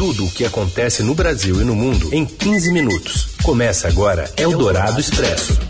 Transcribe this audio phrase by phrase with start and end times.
[0.00, 3.36] Tudo o que acontece no Brasil e no mundo em 15 minutos.
[3.42, 5.60] Começa agora Eldorado Expresso.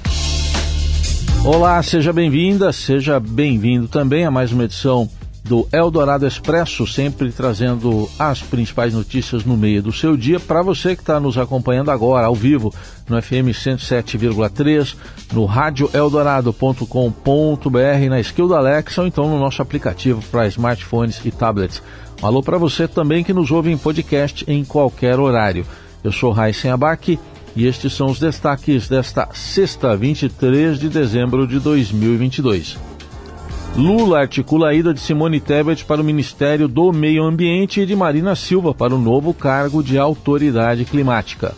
[1.44, 5.10] Olá, seja bem-vinda, seja bem-vindo também a mais uma edição
[5.42, 10.94] do Eldorado Expresso, sempre trazendo as principais notícias no meio do seu dia para você
[10.94, 12.72] que está nos acompanhando agora, ao vivo,
[13.08, 14.94] no FM 107,3,
[15.32, 21.82] no radioeldorado.com.br, na skill da Alexa ou então no nosso aplicativo para smartphones e tablets.
[22.22, 25.64] Um alô para você também que nos ouve em podcast em qualquer horário.
[26.04, 27.18] Eu sou Raíssen Abac
[27.56, 32.78] e estes são os destaques desta sexta, 23 de dezembro de 2022.
[33.74, 37.96] Lula articula a ida de Simone Tebet para o Ministério do Meio Ambiente e de
[37.96, 41.54] Marina Silva para o novo cargo de autoridade climática.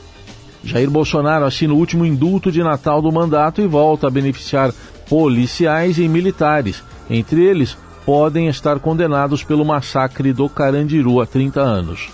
[0.63, 4.73] Jair Bolsonaro assina o último indulto de Natal do mandato e volta a beneficiar
[5.09, 12.11] policiais e militares, entre eles podem estar condenados pelo massacre do Carandiru há 30 anos.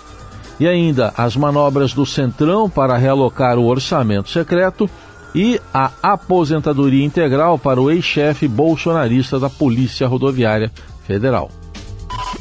[0.59, 4.89] E ainda as manobras do Centrão para realocar o orçamento secreto
[5.33, 10.71] e a aposentadoria integral para o ex-chefe bolsonarista da Polícia Rodoviária
[11.05, 11.49] Federal.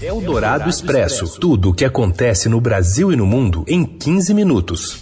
[0.01, 1.39] Eldorado Expresso.
[1.41, 4.98] Tudo o que acontece no Brasil e no mundo em 15 minutos.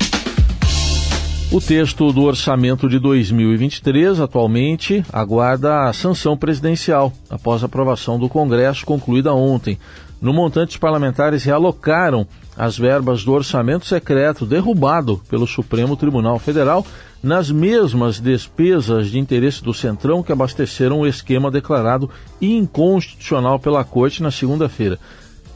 [1.53, 8.29] O texto do orçamento de 2023 atualmente aguarda a sanção presidencial após a aprovação do
[8.29, 9.79] Congresso concluída ontem.
[10.21, 16.85] No montante, os parlamentares realocaram as verbas do orçamento secreto derrubado pelo Supremo Tribunal Federal
[17.23, 22.11] nas mesmas despesas de interesse do Centrão que abasteceram o esquema declarado
[22.43, 24.99] inconstitucional pela Corte na segunda-feira.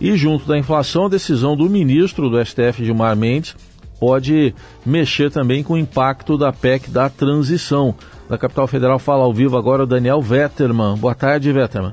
[0.01, 3.55] E junto da inflação, a decisão do ministro do STF, Gilmar Mendes,
[4.01, 7.95] pode mexer também com o impacto da PEC da transição.
[8.29, 10.97] Da Capital Federal fala ao vivo agora o Daniel Vetterman.
[10.97, 11.93] Boa tarde, Vetterman.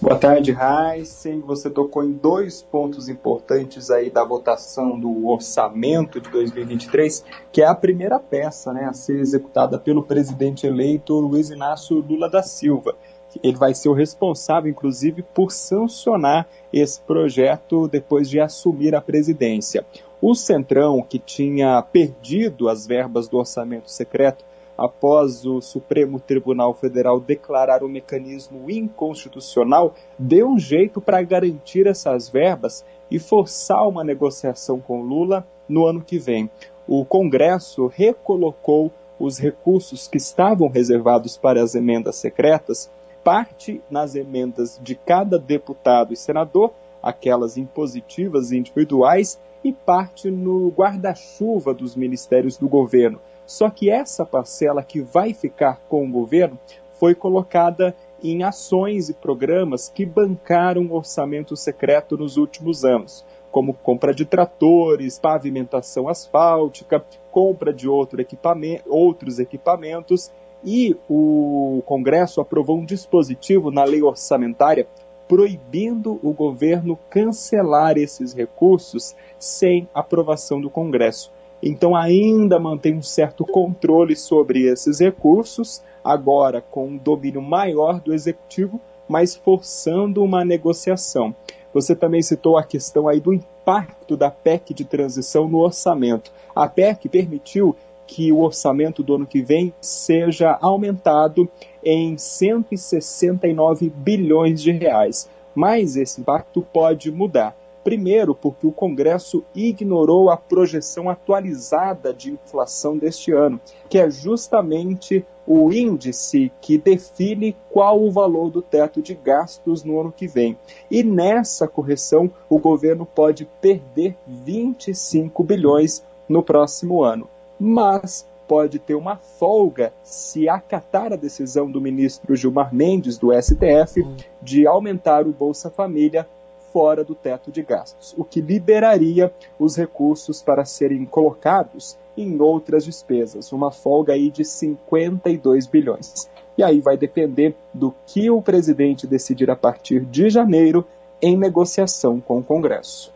[0.00, 1.40] Boa tarde, Heisen.
[1.40, 7.66] Você tocou em dois pontos importantes aí da votação do orçamento de 2023, que é
[7.66, 12.96] a primeira peça né, a ser executada pelo presidente eleito Luiz Inácio Lula da Silva.
[13.42, 19.84] Ele vai ser o responsável, inclusive, por sancionar esse projeto depois de assumir a presidência.
[20.22, 24.44] O Centrão, que tinha perdido as verbas do orçamento secreto
[24.76, 32.28] após o Supremo Tribunal Federal declarar o mecanismo inconstitucional, deu um jeito para garantir essas
[32.28, 36.50] verbas e forçar uma negociação com Lula no ano que vem.
[36.86, 42.90] O Congresso recolocou os recursos que estavam reservados para as emendas secretas,
[43.24, 50.68] parte nas emendas de cada deputado e senador, aquelas impositivas e individuais, e parte no
[50.70, 53.20] guarda-chuva dos ministérios do governo.
[53.46, 56.58] Só que essa parcela que vai ficar com o governo
[56.92, 63.74] foi colocada em ações e programas que bancaram o orçamento secreto nos últimos anos, como
[63.74, 70.30] compra de tratores, pavimentação asfáltica, compra de outro equipamento, outros equipamentos,
[70.62, 74.86] e o Congresso aprovou um dispositivo na lei orçamentária
[75.30, 81.30] proibindo o governo cancelar esses recursos sem aprovação do Congresso.
[81.62, 88.12] Então, ainda mantém um certo controle sobre esses recursos, agora com um domínio maior do
[88.12, 91.32] executivo, mas forçando uma negociação.
[91.72, 96.32] Você também citou a questão aí do impacto da PEC de transição no orçamento.
[96.52, 101.48] A PEC permitiu que o orçamento do ano que vem seja aumentado
[101.84, 105.28] em 169 bilhões de reais.
[105.54, 107.56] Mas esse impacto pode mudar.
[107.82, 113.58] Primeiro, porque o Congresso ignorou a projeção atualizada de inflação deste ano,
[113.88, 119.98] que é justamente o índice que define qual o valor do teto de gastos no
[119.98, 120.56] ano que vem.
[120.90, 127.26] E nessa correção, o governo pode perder 25 bilhões no próximo ano
[127.60, 134.04] mas pode ter uma folga se acatar a decisão do ministro Gilmar Mendes, do STF,
[134.42, 136.26] de aumentar o Bolsa Família
[136.72, 142.84] fora do teto de gastos, o que liberaria os recursos para serem colocados em outras
[142.84, 146.28] despesas, uma folga aí de 52 bilhões.
[146.58, 150.84] E aí vai depender do que o presidente decidir a partir de janeiro
[151.22, 153.12] em negociação com o Congresso.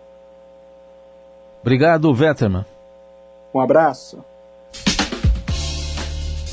[1.60, 2.64] Obrigado, Vetterman.
[3.52, 4.22] Um abraço.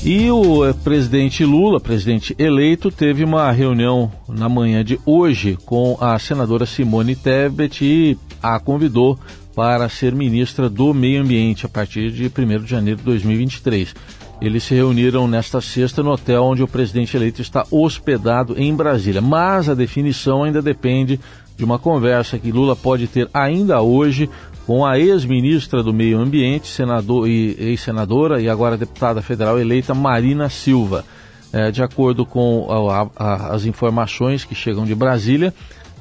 [0.04, 5.96] E o eh, presidente Lula, presidente eleito, teve uma reunião na manhã de hoje com
[6.00, 9.16] a senadora Simone Tebet e a convidou
[9.54, 13.94] para ser ministra do Meio Ambiente a partir de 1 de janeiro de 2023.
[14.40, 19.20] Eles se reuniram nesta sexta no hotel onde o presidente eleito está hospedado em Brasília.
[19.20, 21.20] Mas a definição ainda depende
[21.56, 24.28] de uma conversa que Lula pode ter ainda hoje
[24.66, 30.48] com a ex-ministra do Meio Ambiente, senador e ex-senadora e agora deputada federal eleita Marina
[30.48, 31.04] Silva.
[31.52, 35.52] É, de acordo com a, a, as informações que chegam de Brasília,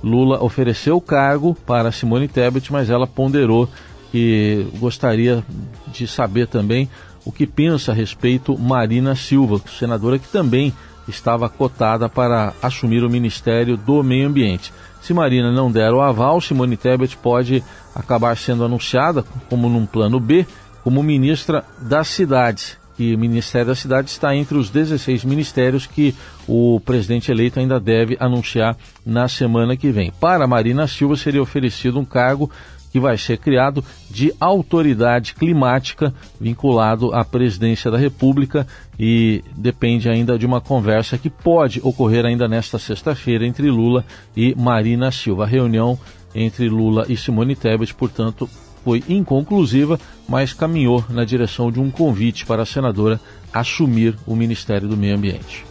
[0.04, 3.68] Lula ofereceu o cargo para Simone Tebet, mas ela ponderou
[4.12, 5.44] que gostaria
[5.88, 6.90] de saber também
[7.26, 10.74] o que pensa a respeito Marina Silva, senadora que também
[11.08, 14.72] estava cotada para assumir o Ministério do Meio Ambiente.
[15.02, 17.64] Se Marina não der o aval, Simone Tebet pode
[17.94, 20.46] acabar sendo anunciada, como num plano B,
[20.84, 22.80] como ministra das cidades.
[23.00, 26.14] E o Ministério da Cidade está entre os 16 ministérios que
[26.48, 30.12] o presidente eleito ainda deve anunciar na semana que vem.
[30.20, 32.52] Para Marina Silva seria oferecido um cargo
[32.92, 38.68] que vai ser criado de autoridade climática vinculado à presidência da República
[39.00, 44.06] e depende ainda de uma conversa que pode ocorrer ainda nesta sexta-feira entre Lula
[44.36, 45.44] e Marina Silva.
[45.44, 45.98] A reunião
[46.36, 48.50] entre Lula e Simone Tebet, portanto,
[48.84, 53.20] foi inconclusiva, mas caminhou na direção de um convite para a senadora
[53.54, 55.66] assumir o Ministério do Meio Ambiente.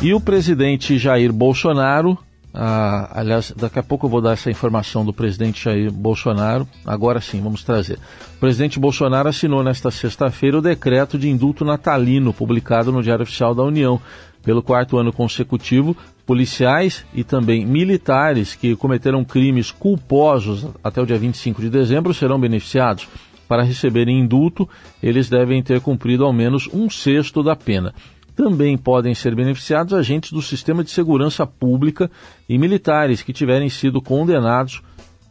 [0.00, 2.16] E o presidente Jair Bolsonaro
[2.52, 6.66] ah, aliás, daqui a pouco eu vou dar essa informação do presidente Jair Bolsonaro.
[6.84, 7.98] Agora sim, vamos trazer.
[8.36, 13.54] O presidente Bolsonaro assinou nesta sexta-feira o decreto de indulto natalino, publicado no Diário Oficial
[13.54, 14.00] da União.
[14.42, 21.18] Pelo quarto ano consecutivo, policiais e também militares que cometeram crimes culposos até o dia
[21.18, 23.08] 25 de dezembro serão beneficiados.
[23.46, 24.68] Para receberem indulto,
[25.02, 27.92] eles devem ter cumprido ao menos um sexto da pena
[28.38, 32.08] também podem ser beneficiados agentes do sistema de segurança pública
[32.48, 34.80] e militares que tiverem sido condenados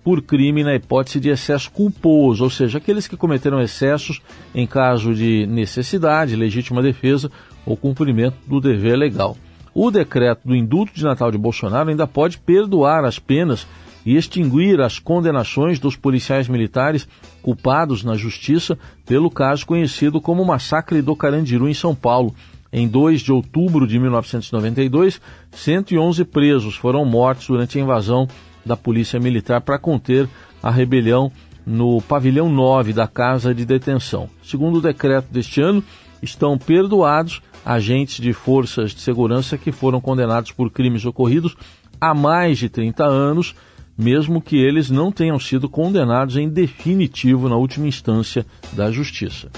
[0.04, 4.22] por crime na hipótese de excesso culposo, ou seja, aqueles que cometeram excessos
[4.54, 7.32] em caso de necessidade, legítima defesa
[7.66, 9.38] ou cumprimento do dever legal.
[9.74, 13.66] O decreto do indulto de Natal de Bolsonaro ainda pode perdoar as penas
[14.06, 17.08] e extinguir as condenações dos policiais militares
[17.42, 22.36] culpados na justiça pelo caso conhecido como Massacre do Carandiru em São Paulo,
[22.72, 25.22] em 2 de outubro de 1992,
[25.52, 28.28] 111 presos foram mortos durante a invasão
[28.66, 30.28] da Polícia Militar para conter
[30.62, 31.32] a rebelião
[31.66, 34.30] no pavilhão 9 da Casa de Detenção.
[34.44, 35.84] Segundo o decreto deste ano,
[36.22, 41.56] estão perdoados agentes de forças de segurança que foram condenados por crimes ocorridos
[42.00, 43.56] há mais de 30 anos,
[43.98, 49.50] mesmo que eles não tenham sido condenados em definitivo na última instância da Justiça.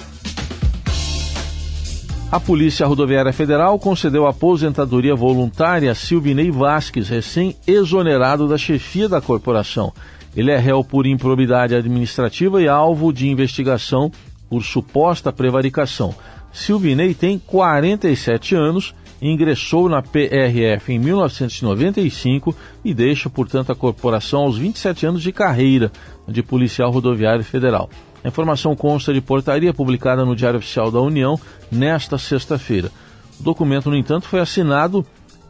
[2.32, 9.92] A Polícia Rodoviária Federal concedeu aposentadoria voluntária a Silvinei Vasques, recém-exonerado da chefia da corporação.
[10.36, 14.12] Ele é réu por improbidade administrativa e alvo de investigação
[14.48, 16.14] por suposta prevaricação.
[16.54, 22.56] Silvinei tem 47 anos, ingressou na PRF em 1995
[22.86, 25.92] e deixa, portanto, a corporação aos 27 anos de carreira
[26.28, 27.90] de policial rodoviário federal.
[28.24, 31.40] A informação consta de portaria publicada no Diário Oficial da União
[31.72, 32.92] nesta sexta-feira.
[33.40, 35.06] O documento, no entanto, foi assinado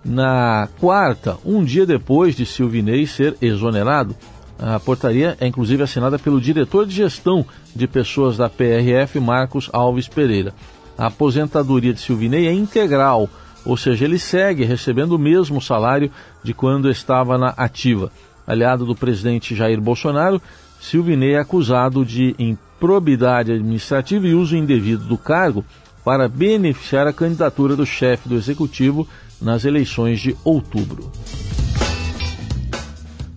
[0.06, 4.16] na quarta, um dia depois de Silvinei ser exonerado.
[4.57, 7.45] A portaria é inclusive assinada pelo diretor de gestão
[7.75, 10.54] de pessoas da PRF, Marcos Alves Pereira.
[10.98, 13.30] A aposentadoria de Silvinei é integral,
[13.66, 16.12] ou seja, ele segue recebendo o mesmo salário
[16.44, 18.12] de quando estava na ativa.
[18.45, 20.42] Aliado do presidente Jair Bolsonaro,
[20.80, 25.64] Silvinei é acusado de improbidade administrativa e uso indevido do cargo
[26.04, 29.07] para beneficiar a candidatura do chefe do executivo
[29.42, 31.12] nas eleições de outubro.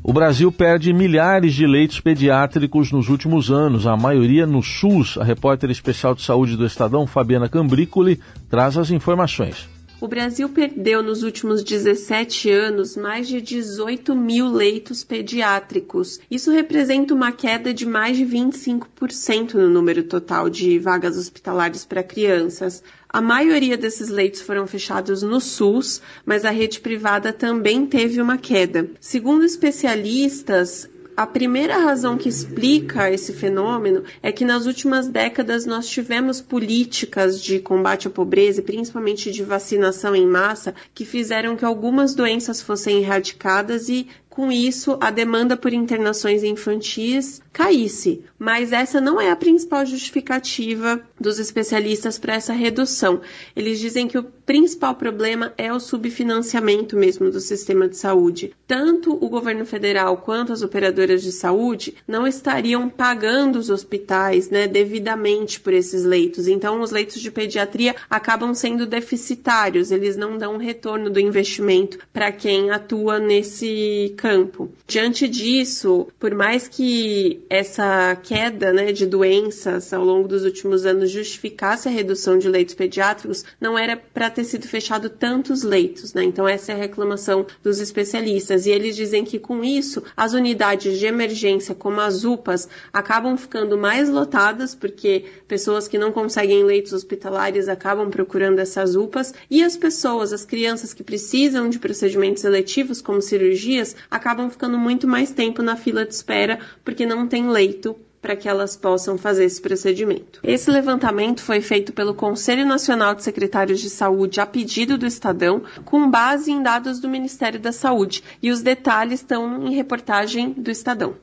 [0.05, 5.17] O Brasil perde milhares de leitos pediátricos nos últimos anos, a maioria no SUS.
[5.17, 8.19] A repórter especial de saúde do Estadão, Fabiana Cambrícoli,
[8.51, 9.72] traz as informações.
[10.03, 16.19] O Brasil perdeu nos últimos 17 anos mais de 18 mil leitos pediátricos.
[16.29, 22.03] Isso representa uma queda de mais de 25% no número total de vagas hospitalares para
[22.03, 22.83] crianças.
[23.09, 28.37] A maioria desses leitos foram fechados no SUS, mas a rede privada também teve uma
[28.37, 28.91] queda.
[28.99, 35.87] Segundo especialistas, a primeira razão que explica esse fenômeno é que nas últimas décadas nós
[35.87, 42.15] tivemos políticas de combate à pobreza, principalmente de vacinação em massa, que fizeram que algumas
[42.15, 48.25] doenças fossem erradicadas e com isso a demanda por internações infantis caísse.
[48.39, 53.21] Mas essa não é a principal justificativa dos especialistas para essa redução.
[53.55, 58.55] Eles dizem que o principal problema é o subfinanciamento mesmo do sistema de saúde.
[58.67, 64.67] Tanto o governo federal quanto as operadoras de saúde não estariam pagando os hospitais né,
[64.67, 66.49] devidamente por esses leitos.
[66.49, 72.33] Então, os leitos de pediatria acabam sendo deficitários, eles não dão retorno do investimento para
[72.33, 74.71] quem atua nesse campo.
[74.87, 81.11] Diante disso, por mais que essa queda né, de doenças ao longo dos últimos anos
[81.11, 86.15] justificasse a redução de leitos pediátricos, não era para ter sido fechado tantos leitos.
[86.15, 86.23] Né?
[86.23, 88.65] Então, essa é a reclamação dos especialistas.
[88.65, 93.77] E eles dizem que com isso, as unidades de emergência, como as UPAs, acabam ficando
[93.77, 99.77] mais lotadas, porque pessoas que não conseguem leitos hospitalares acabam procurando essas UPAs, e as
[99.77, 105.63] pessoas, as crianças que precisam de procedimentos eletivos, como cirurgias, acabam ficando muito mais tempo
[105.63, 110.39] na fila de espera, porque não tem leito para que elas possam fazer esse procedimento.
[110.45, 115.63] Esse levantamento foi feito pelo Conselho Nacional de Secretários de Saúde a pedido do Estadão,
[115.85, 120.71] com base em dados do Ministério da Saúde, e os detalhes estão em reportagem do
[120.71, 121.17] Estadão.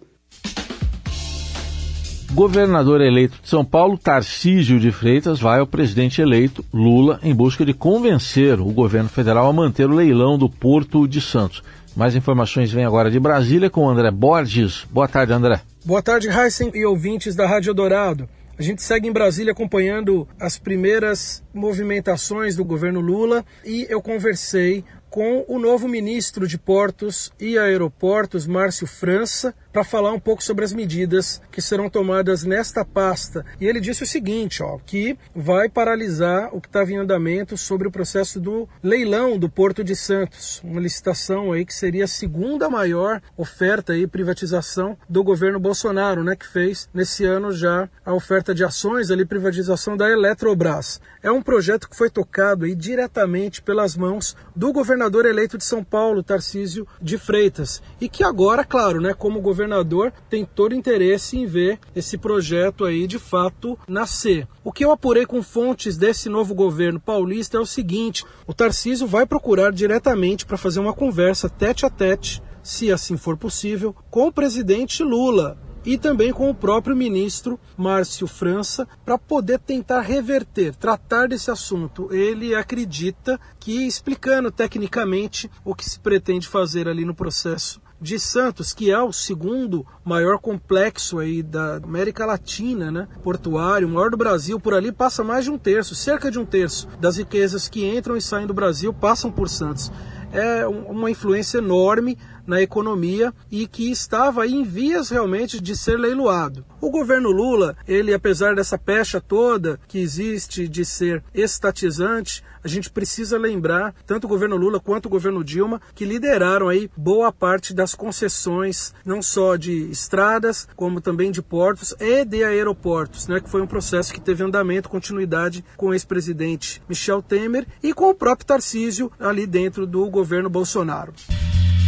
[2.39, 7.65] Governador eleito de São Paulo, Tarcísio de Freitas, vai ao presidente eleito Lula em busca
[7.65, 11.62] de convencer o governo federal a manter o leilão do Porto de Santos.
[11.98, 14.88] Mais informações vêm agora de Brasília com André Borges.
[14.89, 15.60] Boa tarde, André.
[15.84, 18.29] Boa tarde, Heisen e ouvintes da Rádio Dourado.
[18.58, 24.86] A gente segue em Brasília acompanhando as primeiras movimentações do governo Lula e eu conversei
[25.10, 30.66] com o novo ministro de Portos e Aeroportos, Márcio França, para falar um pouco sobre
[30.66, 33.46] as medidas que serão tomadas nesta pasta.
[33.60, 37.88] E ele disse o seguinte, ó, que vai paralisar o que estava em andamento sobre
[37.88, 42.70] o processo do leilão do Porto de Santos, uma licitação aí que seria a segunda
[42.70, 48.54] maior oferta e privatização do governo Bolsonaro, né, que fez nesse ano já a oferta
[48.54, 51.00] de ações ali privatização da Eletrobras.
[51.22, 55.84] É um projeto que foi tocado aí diretamente pelas mãos do governador eleito de São
[55.84, 61.38] Paulo, Tarcísio de Freitas, e que agora, claro, né, como governador governador tem todo interesse
[61.38, 64.48] em ver esse projeto aí de fato nascer.
[64.64, 69.06] O que eu apurei com fontes desse novo governo paulista é o seguinte: o Tarcísio
[69.06, 74.28] vai procurar diretamente para fazer uma conversa tete a tete, se assim for possível, com
[74.28, 80.76] o presidente Lula e também com o próprio ministro Márcio França para poder tentar reverter,
[80.76, 82.14] tratar desse assunto.
[82.14, 88.74] Ele acredita que explicando tecnicamente o que se pretende fazer ali no processo de Santos,
[88.74, 93.08] que é o segundo maior complexo aí da América Latina, né?
[93.24, 96.46] Portuário, o maior do Brasil, por ali passa mais de um terço, cerca de um
[96.46, 99.91] terço das riquezas que entram e saem do Brasil passam por Santos.
[100.32, 102.15] É uma influência enorme
[102.46, 106.65] na economia e que estava em vias realmente de ser leiloado.
[106.79, 112.89] O governo Lula, ele apesar dessa pecha toda que existe de ser estatizante, a gente
[112.89, 117.74] precisa lembrar, tanto o governo Lula quanto o governo Dilma, que lideraram aí boa parte
[117.74, 123.50] das concessões, não só de estradas, como também de portos e de aeroportos, né, que
[123.50, 128.16] foi um processo que teve andamento, continuidade com o ex-presidente Michel Temer e com o
[128.16, 131.13] próprio Tarcísio ali dentro do governo Bolsonaro.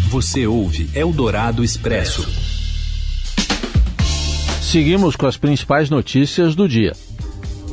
[0.10, 2.28] Você ouve Eldorado Expresso.
[4.62, 6.94] Seguimos com as principais notícias do dia.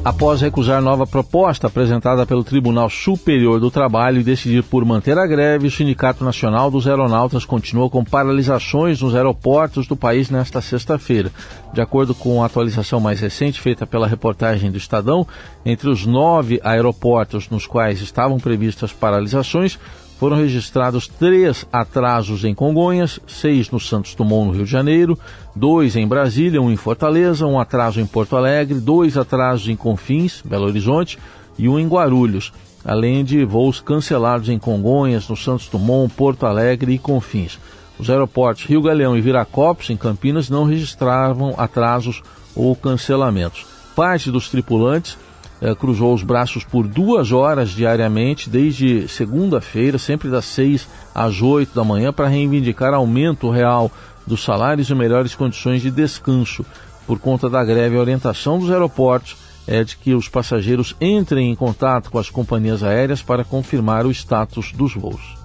[0.05, 5.27] Após recusar nova proposta apresentada pelo Tribunal Superior do Trabalho e decidir por manter a
[5.27, 11.33] greve, o Sindicato Nacional dos Aeronautas continua com paralisações nos aeroportos do país nesta sexta-feira.
[11.75, 15.27] De acordo com a atualização mais recente feita pela reportagem do Estadão,
[15.67, 19.79] entre os nove aeroportos nos quais estavam previstas paralisações,
[20.19, 25.17] foram registrados três atrasos em Congonhas, seis no Santos Dumont, no Rio de Janeiro,
[25.55, 30.43] dois em Brasília, um em Fortaleza, um atraso em Porto Alegre, dois atrasos em Confins,
[30.45, 31.19] Belo Horizonte,
[31.57, 32.53] e um em Guarulhos,
[32.85, 37.59] além de voos cancelados em Congonhas, no Santos Dumont, Porto Alegre e Confins.
[37.97, 42.23] Os aeroportos Rio Galeão e Viracopos, em Campinas, não registravam atrasos
[42.57, 43.67] ou cancelamentos.
[43.95, 45.17] Parte dos tripulantes
[45.61, 51.75] eh, cruzou os braços por duas horas diariamente, desde segunda-feira, sempre das seis às oito
[51.75, 53.91] da manhã, para reivindicar aumento real
[54.27, 56.65] dos salários e melhores condições de descanso.
[57.07, 59.37] Por conta da greve, a orientação dos aeroportos
[59.67, 64.11] é de que os passageiros entrem em contato com as companhias aéreas para confirmar o
[64.11, 65.37] status dos voos.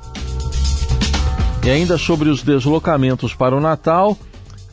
[1.64, 4.18] E ainda sobre os deslocamentos para o Natal,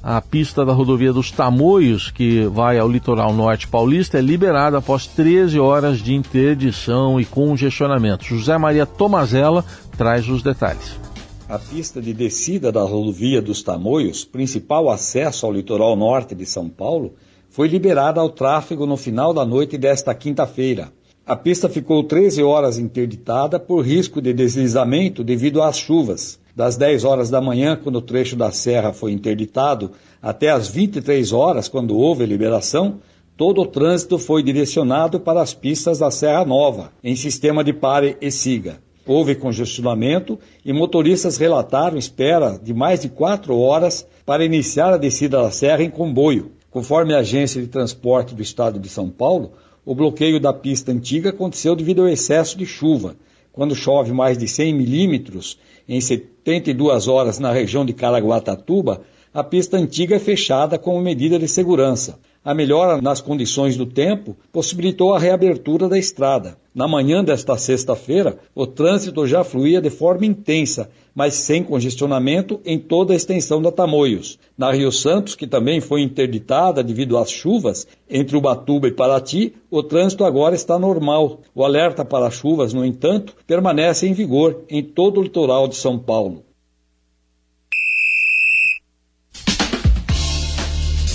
[0.02, 5.06] a pista da rodovia dos Tamoios, que vai ao litoral norte paulista, é liberada após
[5.06, 8.24] 13 horas de interdição e congestionamento.
[8.24, 9.64] José Maria Tomazella
[9.96, 10.98] traz os detalhes.
[11.48, 16.68] A pista de descida da rodovia dos Tamoios, principal acesso ao litoral norte de São
[16.68, 17.14] Paulo,
[17.50, 20.92] foi liberada ao tráfego no final da noite desta quinta-feira.
[21.26, 27.04] A pista ficou 13 horas interditada por risco de deslizamento devido às chuvas das 10
[27.04, 31.96] horas da manhã, quando o trecho da serra foi interditado, até as 23 horas, quando
[31.96, 32.98] houve a liberação,
[33.36, 38.16] todo o trânsito foi direcionado para as pistas da Serra Nova, em sistema de pare
[38.20, 38.78] e siga.
[39.06, 45.42] Houve congestionamento e motoristas relataram espera de mais de quatro horas para iniciar a descida
[45.42, 46.52] da serra em comboio.
[46.70, 49.52] Conforme a Agência de Transporte do Estado de São Paulo,
[49.84, 53.16] o bloqueio da pista antiga aconteceu devido ao excesso de chuva.
[53.52, 59.02] Quando chove mais de 100 milímetros em 72 horas na região de Caraguatatuba,
[59.32, 62.18] a pista antiga é fechada como medida de segurança.
[62.42, 66.56] A melhora nas condições do tempo possibilitou a reabertura da estrada.
[66.74, 72.78] Na manhã desta sexta-feira, o trânsito já fluía de forma intensa, mas sem congestionamento em
[72.78, 74.38] toda a extensão da Tamoios.
[74.56, 79.82] Na Rio Santos, que também foi interditada devido às chuvas, entre Ubatuba e Paraty, o
[79.82, 81.40] trânsito agora está normal.
[81.54, 85.98] O alerta para chuvas, no entanto, permanece em vigor em todo o litoral de São
[85.98, 86.42] Paulo.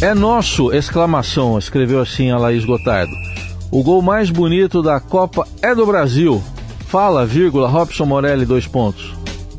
[0.06, 0.72] É nosso!
[0.72, 3.12] Exclamação, escreveu assim a Laís Gotardo.
[3.72, 6.44] O gol mais bonito da Copa é do Brasil.
[6.86, 9.16] Fala, vírgula, Robson Morelli, dois pontos.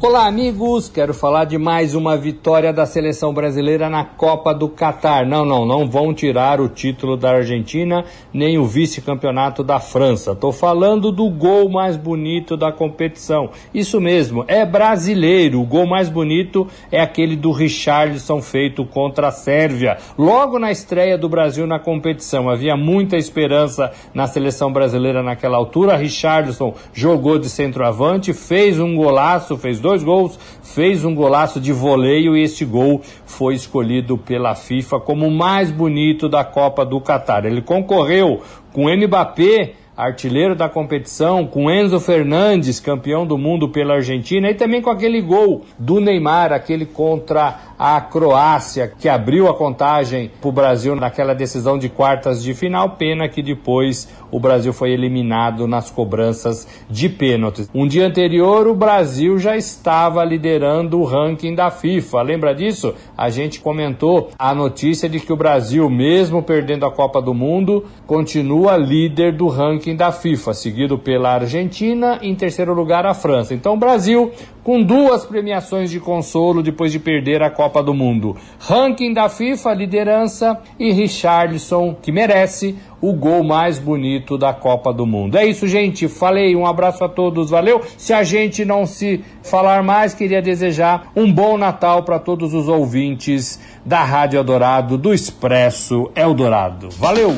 [0.09, 0.89] Olá, amigos!
[0.89, 5.27] Quero falar de mais uma vitória da seleção brasileira na Copa do Catar.
[5.27, 10.33] Não, não, não vão tirar o título da Argentina nem o vice-campeonato da França.
[10.33, 13.51] Tô falando do gol mais bonito da competição.
[13.75, 15.61] Isso mesmo, é brasileiro.
[15.61, 19.99] O gol mais bonito é aquele do Richarlison feito contra a Sérvia.
[20.17, 25.97] Logo na estreia do Brasil na competição, havia muita esperança na seleção brasileira naquela altura.
[25.97, 32.37] Richarlison jogou de centroavante, fez um golaço, fez dois gols, fez um golaço de voleio
[32.37, 37.45] e este gol foi escolhido pela FIFA como o mais bonito da Copa do Catar.
[37.45, 44.51] Ele concorreu com Mbappé artilheiro da competição, com Enzo Fernandes, campeão do mundo pela Argentina,
[44.51, 50.31] e também com aquele gol do Neymar, aquele contra a Croácia, que abriu a contagem
[50.41, 52.91] para o Brasil naquela decisão de quartas de final.
[52.91, 57.71] Pena que depois o Brasil foi eliminado nas cobranças de pênaltis.
[57.75, 62.23] Um dia anterior, o Brasil já estava liderando o ranking da FIFA.
[62.23, 62.95] Lembra disso?
[63.17, 67.85] A gente comentou a notícia de que o Brasil, mesmo perdendo a Copa do Mundo,
[68.07, 73.55] continua líder do ranking da FIFA, seguido pela Argentina, em terceiro lugar a França.
[73.55, 74.33] Então, o Brasil
[74.67, 78.37] com duas premiações de consolo depois de perder a Copa do Mundo.
[78.59, 85.07] Ranking da FIFA, liderança e Richarlison, que merece o gol mais bonito da Copa do
[85.07, 85.39] Mundo.
[85.39, 86.09] É isso, gente.
[86.09, 87.81] Falei, um abraço a todos, valeu.
[87.97, 92.67] Se a gente não se falar mais, queria desejar um bom Natal para todos os
[92.67, 96.89] ouvintes da Rádio Eldorado, do Expresso Eldorado.
[96.99, 97.37] Valeu!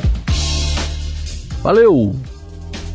[1.61, 2.28] Valeu!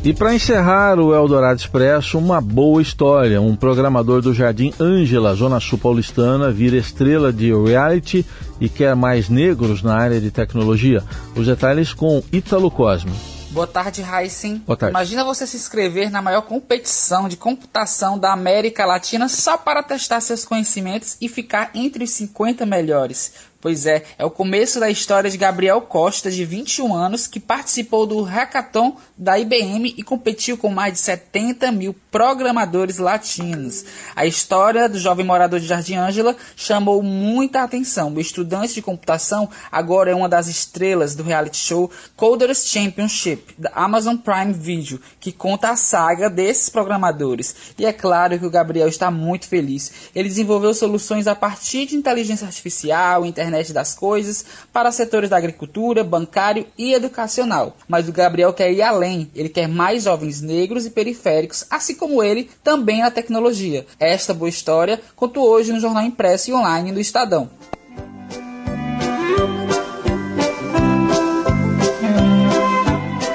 [0.05, 3.41] E para encerrar o Eldorado Expresso, uma boa história.
[3.41, 8.23] Um programador do Jardim Ângela, Zona Sul Paulistana, vira estrela de reality
[8.61, 11.03] e quer mais negros na área de tecnologia.
[11.35, 13.13] Os detalhes com Ítalo Cosme.
[13.49, 14.57] Boa tarde, Heisen.
[14.57, 14.91] Boa tarde.
[14.91, 20.21] Imagina você se inscrever na maior competição de computação da América Latina só para testar
[20.21, 23.33] seus conhecimentos e ficar entre os 50 melhores.
[23.65, 28.05] Pois é, é o começo da história de Gabriel Costa, de 21 anos, que participou
[28.05, 33.83] do hackathon da IBM e competiu com mais de 70 mil programadores latinos.
[34.15, 38.13] A história do jovem morador de Jardim Ângela chamou muita atenção.
[38.13, 43.71] O estudante de computação agora é uma das estrelas do reality show Coders Championship, da
[43.73, 47.73] Amazon Prime Video, que conta a saga desses programadores.
[47.79, 50.11] E é claro que o Gabriel está muito feliz.
[50.13, 55.37] Ele desenvolveu soluções a partir de inteligência artificial, internet internet das coisas para setores da
[55.37, 57.75] agricultura, bancário e educacional.
[57.87, 62.21] Mas o Gabriel quer ir além, ele quer mais jovens negros e periféricos, assim como
[62.21, 63.85] ele, também na tecnologia.
[63.99, 67.49] Esta boa história conto hoje no jornal impresso e online do Estadão.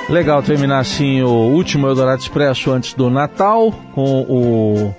[0.08, 4.94] Legal terminar assim o último Eldorado Expresso antes do Natal com o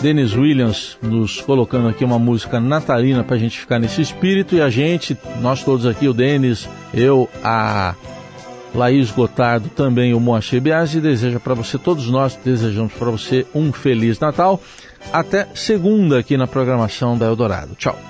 [0.00, 4.60] Dennis Williams nos colocando aqui uma música natalina para a gente ficar nesse espírito e
[4.60, 7.94] a gente, nós todos aqui, o Denis, eu, a
[8.74, 13.72] Laís Gotardo, também o Moacir Biasi, deseja para você, todos nós desejamos para você um
[13.72, 14.60] Feliz Natal.
[15.12, 17.74] Até segunda aqui na programação da Eldorado.
[17.74, 18.09] Tchau.